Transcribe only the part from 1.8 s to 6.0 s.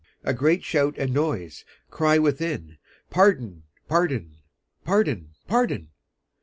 cry within 'Pardon, pardon, pardon, pardon!